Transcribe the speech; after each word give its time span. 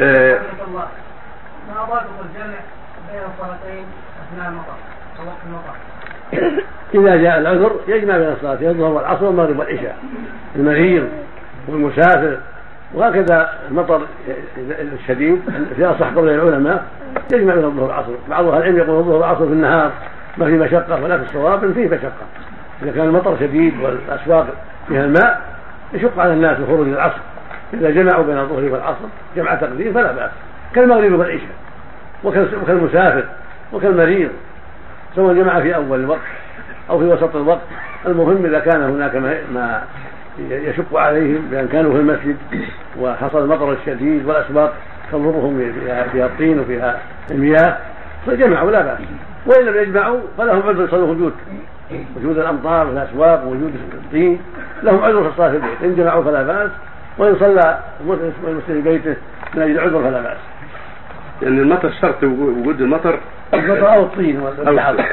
آه، 0.00 0.38
ما 1.68 1.74
ضابط 1.74 2.02
الجمع 2.24 2.56
بين 3.12 3.20
الصلاتين 3.34 3.84
اثناء 4.22 4.48
المطر 4.48 4.76
المطر 5.46 5.74
إذا 6.94 7.16
جاء 7.22 7.38
العذر 7.38 7.80
يجمع 7.88 8.18
بين 8.18 8.28
الصلاتين 8.28 8.68
الظهر 8.68 8.92
والعصر 8.92 9.24
والمغرب 9.24 9.58
والعشاء 9.58 9.96
المريض 10.56 11.08
والمسافر 11.68 12.38
وهكذا 12.94 13.58
المطر 13.70 14.02
الشديد 14.68 15.40
في 15.76 15.84
أصح 15.84 16.14
قول 16.14 16.28
العلماء 16.28 16.84
يجمع 17.32 17.54
بين 17.54 17.64
الظهر 17.64 17.84
والعصر. 17.84 18.12
بعض 18.28 18.44
أهل 18.44 18.56
العلم 18.56 18.78
يقول 18.78 18.98
الظهر 18.98 19.14
والعصر 19.14 19.46
في 19.46 19.52
النهار 19.52 19.90
ما 20.36 20.46
في 20.46 20.52
مشقة 20.52 21.02
ولا 21.02 21.18
في 21.18 21.24
الصواب 21.24 21.72
فيه 21.72 21.88
مشقة. 21.88 22.26
إذا 22.82 22.92
كان 22.92 23.04
المطر 23.08 23.36
شديد 23.40 23.80
والأسواق 23.80 24.46
فيها 24.88 25.04
الماء 25.04 25.40
يشق 25.92 26.18
على 26.18 26.32
الناس 26.32 26.58
الخروج 26.58 26.86
للعصر 26.86 27.18
إذا 27.74 27.90
جمعوا 27.90 28.24
بين 28.24 28.38
الظهر 28.38 28.72
والعصر 28.72 29.06
جمع 29.36 29.54
تقديم 29.54 29.92
فلا 29.92 30.12
بأس. 30.12 30.30
كالمغرب 30.74 31.12
والعشاء 31.12 31.56
وكالمسافر 32.24 33.24
وكالمريض 33.72 34.30
سواء 35.16 35.34
جمع 35.34 35.60
في 35.60 35.74
أول 35.74 36.00
الوقت 36.00 36.20
أو 36.90 36.98
في 36.98 37.04
وسط 37.04 37.36
الوقت. 37.36 37.60
المهم 38.06 38.46
إذا 38.46 38.58
كان 38.58 38.82
هناك 38.82 39.16
ما 39.52 39.82
يشق 40.38 40.96
عليهم 40.96 41.48
بأن 41.50 41.68
كانوا 41.68 41.92
في 41.92 41.98
المسجد 41.98 42.36
وحصل 43.00 43.42
المطر 43.42 43.72
الشديد 43.72 44.26
والأسواق 44.26 44.74
تضرهم 45.12 45.72
فيها 46.12 46.26
الطين 46.26 46.60
وفيها 46.60 46.98
المياه 47.30 47.76
فجمعوا 48.26 48.70
لا 48.70 48.82
بأس. 48.82 48.98
وإن 49.46 49.64
لم 49.66 49.82
يجمعوا 49.82 50.20
فلهم 50.38 50.62
عذر 50.62 50.84
يصلوا 50.84 51.08
وجود 51.08 51.32
وجود 52.16 52.38
الأمطار 52.38 52.86
والأسواق 52.86 53.44
ووجود 53.44 53.72
الطين 53.92 54.40
لهم 54.82 55.04
عذر 55.04 55.22
في 55.22 55.28
الصلاة 55.28 55.50
في 55.50 55.56
البيت. 55.56 55.82
إن 55.82 55.94
جمعوا 55.94 56.24
فلا 56.24 56.42
بأس. 56.42 56.70
وإن 57.18 57.36
صلى 57.40 57.78
المسلم 58.00 58.62
في 58.66 58.80
بيته 58.80 59.16
من 59.54 59.62
أجل 59.62 59.80
عذر 59.80 60.02
فلا 60.02 60.20
بأس. 60.20 60.36
يعني 61.42 61.60
المطر 61.60 61.92
شرط 62.00 62.22
وجود 62.22 62.80
المطر 62.80 63.18
المطر 63.54 63.94
أو 63.94 64.02
الطين 64.02 64.40
والبحر 64.40 65.04